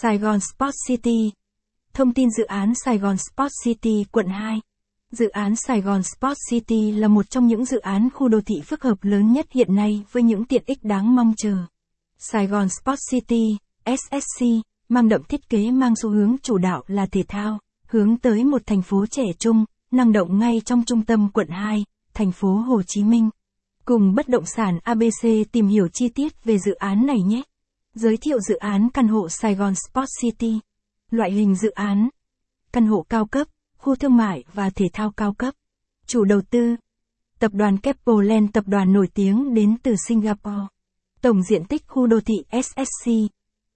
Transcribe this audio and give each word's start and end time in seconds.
Sài 0.00 0.18
Gòn 0.18 0.38
Sport 0.40 0.74
City. 0.86 1.32
Thông 1.94 2.14
tin 2.14 2.30
dự 2.30 2.44
án 2.44 2.72
Sài 2.84 2.98
Gòn 2.98 3.16
Sport 3.16 3.52
City 3.64 4.04
quận 4.12 4.26
2. 4.26 4.60
Dự 5.10 5.28
án 5.28 5.56
Sài 5.56 5.80
Gòn 5.80 6.02
Sport 6.02 6.38
City 6.50 6.92
là 6.92 7.08
một 7.08 7.30
trong 7.30 7.46
những 7.46 7.64
dự 7.64 7.78
án 7.78 8.08
khu 8.14 8.28
đô 8.28 8.40
thị 8.40 8.54
phức 8.64 8.82
hợp 8.82 8.98
lớn 9.02 9.32
nhất 9.32 9.46
hiện 9.50 9.74
nay 9.74 10.04
với 10.12 10.22
những 10.22 10.44
tiện 10.44 10.62
ích 10.66 10.84
đáng 10.84 11.16
mong 11.16 11.34
chờ. 11.36 11.56
Sài 12.18 12.46
Gòn 12.46 12.68
Sport 12.68 12.98
City, 13.10 13.56
SSC, 13.86 14.46
mang 14.88 15.08
đậm 15.08 15.22
thiết 15.24 15.48
kế 15.48 15.70
mang 15.70 15.96
xu 15.96 16.10
hướng 16.10 16.36
chủ 16.42 16.58
đạo 16.58 16.82
là 16.86 17.06
thể 17.06 17.22
thao, 17.28 17.58
hướng 17.86 18.16
tới 18.16 18.44
một 18.44 18.62
thành 18.66 18.82
phố 18.82 19.06
trẻ 19.06 19.24
trung, 19.38 19.64
năng 19.90 20.12
động 20.12 20.38
ngay 20.38 20.60
trong 20.64 20.84
trung 20.86 21.04
tâm 21.04 21.28
quận 21.34 21.48
2, 21.48 21.84
thành 22.14 22.32
phố 22.32 22.54
Hồ 22.54 22.82
Chí 22.86 23.04
Minh. 23.04 23.30
Cùng 23.84 24.14
bất 24.14 24.28
động 24.28 24.46
sản 24.46 24.78
ABC 24.82 25.28
tìm 25.52 25.66
hiểu 25.66 25.88
chi 25.88 26.08
tiết 26.08 26.44
về 26.44 26.58
dự 26.58 26.74
án 26.74 27.06
này 27.06 27.20
nhé. 27.22 27.42
Giới 27.94 28.16
thiệu 28.16 28.40
dự 28.40 28.56
án 28.56 28.88
căn 28.94 29.08
hộ 29.08 29.28
Sài 29.28 29.54
Gòn 29.54 29.74
Sport 29.74 30.08
City. 30.22 30.60
Loại 31.10 31.32
hình 31.32 31.54
dự 31.54 31.70
án. 31.70 32.08
Căn 32.72 32.86
hộ 32.86 33.06
cao 33.08 33.26
cấp, 33.26 33.46
khu 33.78 33.96
thương 33.96 34.16
mại 34.16 34.44
và 34.52 34.70
thể 34.70 34.86
thao 34.92 35.10
cao 35.10 35.32
cấp. 35.32 35.54
Chủ 36.06 36.24
đầu 36.24 36.40
tư. 36.50 36.76
Tập 37.38 37.50
đoàn 37.54 37.78
Keppel 37.78 38.46
tập 38.52 38.64
đoàn 38.66 38.92
nổi 38.92 39.08
tiếng 39.14 39.54
đến 39.54 39.76
từ 39.82 39.94
Singapore. 40.08 40.66
Tổng 41.20 41.42
diện 41.42 41.64
tích 41.64 41.82
khu 41.88 42.06
đô 42.06 42.20
thị 42.20 42.62
SSC. 42.62 43.10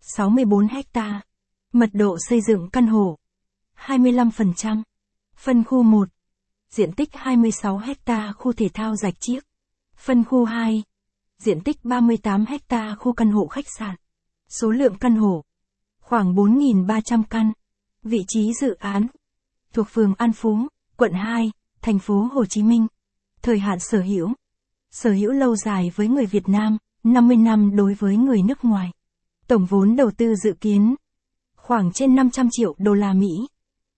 64 0.00 0.66
ha. 0.94 1.22
Mật 1.72 1.90
độ 1.92 2.16
xây 2.28 2.40
dựng 2.40 2.70
căn 2.72 2.86
hộ. 2.86 3.18
25%. 3.76 4.82
Phân 5.36 5.64
khu 5.64 5.82
1. 5.82 6.08
Diện 6.70 6.92
tích 6.92 7.08
26 7.12 7.78
ha 7.78 8.32
khu 8.32 8.52
thể 8.52 8.68
thao 8.74 8.96
rạch 8.96 9.20
chiếc. 9.20 9.40
Phân 9.96 10.24
khu 10.24 10.44
2 10.44 10.82
diện 11.38 11.60
tích 11.60 11.84
38 11.84 12.44
ha 12.68 12.94
khu 12.94 13.12
căn 13.12 13.30
hộ 13.30 13.46
khách 13.46 13.66
sạn. 13.78 13.96
Số 14.48 14.70
lượng 14.70 14.94
căn 15.00 15.16
hộ 15.16 15.44
khoảng 16.00 16.34
4.300 16.34 17.22
căn. 17.30 17.52
Vị 18.02 18.24
trí 18.28 18.52
dự 18.60 18.74
án 18.74 19.06
thuộc 19.72 19.86
phường 19.90 20.14
An 20.18 20.32
Phú, 20.32 20.58
quận 20.96 21.12
2, 21.12 21.50
thành 21.82 21.98
phố 21.98 22.28
Hồ 22.32 22.44
Chí 22.46 22.62
Minh. 22.62 22.86
Thời 23.42 23.58
hạn 23.58 23.78
sở 23.80 24.00
hữu 24.00 24.32
sở 24.90 25.10
hữu 25.10 25.32
lâu 25.32 25.56
dài 25.56 25.92
với 25.96 26.08
người 26.08 26.26
Việt 26.26 26.48
Nam, 26.48 26.76
50 27.04 27.36
năm 27.36 27.76
đối 27.76 27.94
với 27.94 28.16
người 28.16 28.42
nước 28.42 28.64
ngoài. 28.64 28.90
Tổng 29.46 29.66
vốn 29.66 29.96
đầu 29.96 30.10
tư 30.10 30.34
dự 30.34 30.52
kiến 30.60 30.94
khoảng 31.56 31.92
trên 31.92 32.14
500 32.14 32.48
triệu 32.50 32.74
đô 32.78 32.94
la 32.94 33.12
Mỹ. 33.12 33.28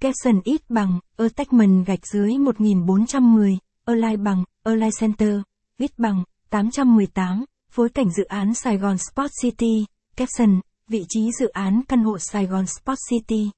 Capson 0.00 0.40
ít 0.44 0.70
bằng, 0.70 1.00
attachment 1.16 1.86
gạch 1.86 2.06
dưới 2.12 2.38
1410, 2.38 3.58
Align 3.84 4.24
bằng, 4.24 4.44
Align 4.62 4.90
Center, 5.00 5.40
ít 5.78 5.98
bằng, 5.98 6.24
818, 6.50 7.44
phối 7.70 7.88
cảnh 7.88 8.10
dự 8.10 8.24
án 8.24 8.54
Sài 8.54 8.76
Gòn 8.76 8.96
Sport 8.98 9.30
City, 9.42 9.84
caption, 10.16 10.60
vị 10.88 11.04
trí 11.08 11.30
dự 11.38 11.48
án 11.48 11.80
căn 11.88 12.04
hộ 12.04 12.18
Sài 12.18 12.46
Gòn 12.46 12.66
Sport 12.66 12.98
City. 13.10 13.50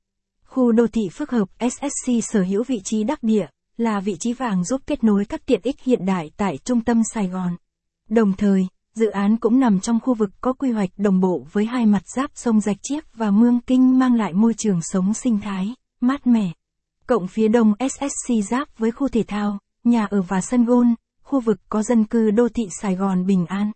Khu 0.45 0.73
đô 0.73 0.87
thị 0.87 1.09
phức 1.13 1.31
hợp 1.31 1.49
SSC 1.61 2.13
sở 2.23 2.43
hữu 2.43 2.65
vị 2.65 2.81
trí 2.85 3.05
đắc 3.05 3.23
địa, 3.23 3.47
là 3.77 4.01
vị 4.01 4.17
trí 4.21 4.33
vàng 4.33 4.65
giúp 4.65 4.81
kết 4.87 5.05
nối 5.05 5.25
các 5.25 5.47
tiện 5.47 5.61
ích 5.63 5.81
hiện 5.81 6.07
đại 6.07 6.31
tại 6.37 6.59
trung 6.65 6.81
tâm 6.81 7.03
Sài 7.15 7.29
Gòn. 7.29 7.57
Đồng 8.09 8.33
thời, 8.33 8.67
dự 8.95 9.11
án 9.11 9.37
cũng 9.37 9.61
nằm 9.61 9.81
trong 9.81 10.01
khu 10.01 10.15
vực 10.15 10.31
có 10.41 10.53
quy 10.53 10.71
hoạch 10.71 10.91
đồng 10.97 11.21
bộ 11.21 11.47
với 11.53 11.65
hai 11.65 11.87
mặt 11.87 12.03
giáp 12.17 12.31
sông 12.35 12.61
Rạch 12.61 12.77
Chiếc 12.83 13.05
và 13.15 13.31
Mương 13.31 13.61
Kinh 13.61 13.99
mang 13.99 14.15
lại 14.15 14.33
môi 14.33 14.55
trường 14.55 14.81
sống 14.83 15.15
sinh 15.15 15.41
thái, 15.41 15.75
mát 16.01 16.27
mẻ. 16.27 16.53
Cộng 17.07 17.29
phía 17.29 17.49
đông 17.49 17.73
SSC 17.91 18.35
giáp 18.51 18.79
với 18.79 18.91
khu 18.91 19.09
thể 19.09 19.23
thao, 19.23 19.59
nhà 19.85 20.07
ở 20.11 20.23
và 20.23 20.41
sân 20.41 20.65
gôn, 20.65 20.95
khu 21.29 21.41
vực 21.41 21.61
có 21.69 21.83
dân 21.83 22.05
cư 22.05 22.31
đô 22.31 22.49
thị 22.49 22.69
Sài 22.81 22.95
Gòn 22.95 23.27
Bình 23.27 23.47
An. 23.47 23.73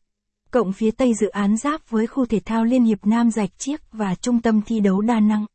Cộng 0.50 0.72
phía 0.72 0.90
tây 0.90 1.14
dự 1.14 1.28
án 1.28 1.56
giáp 1.56 1.90
với 1.90 2.06
khu 2.06 2.26
thể 2.26 2.40
thao 2.44 2.64
Liên 2.64 2.84
hiệp 2.84 3.06
Nam 3.06 3.30
Rạch 3.30 3.58
Chiếc 3.58 3.80
và 3.92 4.14
trung 4.14 4.42
tâm 4.42 4.60
thi 4.66 4.80
đấu 4.80 5.00
đa 5.00 5.20
năng. 5.20 5.46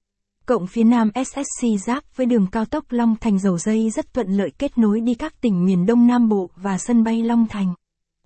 Cộng 0.45 0.67
phía 0.67 0.83
nam 0.83 1.11
SSC 1.25 1.67
giáp 1.85 2.03
với 2.15 2.25
đường 2.25 2.47
cao 2.51 2.65
tốc 2.65 2.85
Long 2.89 3.15
Thành 3.21 3.39
dầu 3.39 3.57
dây 3.57 3.89
rất 3.89 4.13
thuận 4.13 4.27
lợi 4.31 4.51
kết 4.57 4.77
nối 4.77 5.01
đi 5.01 5.13
các 5.13 5.41
tỉnh 5.41 5.65
miền 5.65 5.85
Đông 5.85 6.07
Nam 6.07 6.29
Bộ 6.29 6.49
và 6.55 6.77
sân 6.77 7.03
bay 7.03 7.21
Long 7.21 7.47
Thành. 7.47 7.73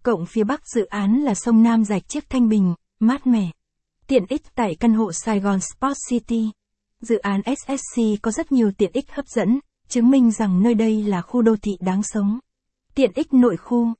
Cộng 0.03 0.25
phía 0.25 0.43
bắc 0.43 0.61
dự 0.75 0.85
án 0.85 1.21
là 1.21 1.35
sông 1.35 1.63
Nam 1.63 1.83
Rạch 1.83 2.07
Chiếc 2.07 2.29
Thanh 2.29 2.49
Bình, 2.49 2.73
mát 2.99 3.27
mẻ. 3.27 3.51
Tiện 4.07 4.25
ích 4.29 4.41
tại 4.55 4.75
căn 4.79 4.93
hộ 4.93 5.11
Sài 5.11 5.39
Gòn 5.39 5.59
Sport 5.59 5.97
City. 6.09 6.51
Dự 7.01 7.17
án 7.17 7.41
SSC 7.45 8.01
có 8.21 8.31
rất 8.31 8.51
nhiều 8.51 8.71
tiện 8.77 8.91
ích 8.93 9.11
hấp 9.11 9.25
dẫn, 9.27 9.59
chứng 9.87 10.09
minh 10.09 10.31
rằng 10.31 10.63
nơi 10.63 10.73
đây 10.73 11.03
là 11.03 11.21
khu 11.21 11.41
đô 11.41 11.55
thị 11.55 11.71
đáng 11.79 12.03
sống. 12.03 12.39
Tiện 12.95 13.11
ích 13.15 13.33
nội 13.33 13.57
khu. 13.57 13.93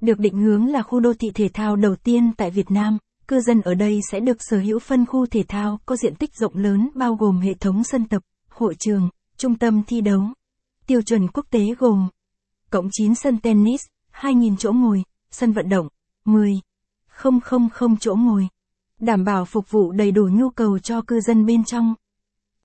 Được 0.00 0.18
định 0.18 0.38
hướng 0.38 0.66
là 0.66 0.82
khu 0.82 1.00
đô 1.00 1.12
thị 1.14 1.30
thể 1.34 1.48
thao 1.54 1.76
đầu 1.76 1.96
tiên 1.96 2.32
tại 2.36 2.50
Việt 2.50 2.70
Nam, 2.70 2.98
cư 3.28 3.40
dân 3.40 3.60
ở 3.60 3.74
đây 3.74 4.00
sẽ 4.10 4.20
được 4.20 4.36
sở 4.40 4.58
hữu 4.58 4.78
phân 4.78 5.06
khu 5.06 5.26
thể 5.26 5.42
thao 5.48 5.80
có 5.86 5.96
diện 5.96 6.14
tích 6.14 6.30
rộng 6.36 6.56
lớn 6.56 6.90
bao 6.94 7.14
gồm 7.14 7.40
hệ 7.40 7.54
thống 7.54 7.84
sân 7.84 8.08
tập, 8.08 8.22
hội 8.48 8.74
trường, 8.78 9.08
trung 9.36 9.54
tâm 9.54 9.82
thi 9.86 10.00
đấu. 10.00 10.22
Tiêu 10.86 11.02
chuẩn 11.02 11.28
quốc 11.28 11.46
tế 11.50 11.60
gồm 11.78 12.08
cộng 12.70 12.88
9 12.92 13.14
sân 13.14 13.38
tennis, 13.38 13.80
2.000 14.12 14.56
chỗ 14.56 14.72
ngồi, 14.72 15.02
sân 15.30 15.52
vận 15.52 15.68
động, 15.68 15.88
10, 16.24 16.60
000 17.22 17.96
chỗ 18.00 18.14
ngồi. 18.14 18.48
Đảm 19.00 19.24
bảo 19.24 19.44
phục 19.44 19.70
vụ 19.70 19.92
đầy 19.92 20.10
đủ 20.10 20.28
nhu 20.32 20.50
cầu 20.50 20.78
cho 20.78 21.02
cư 21.02 21.20
dân 21.20 21.46
bên 21.46 21.64
trong. 21.64 21.94